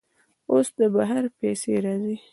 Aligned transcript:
اوس 0.51 0.67
له 0.79 0.87
بهر 0.95 1.23
پیسې 1.39 1.73
راځي. 1.85 2.15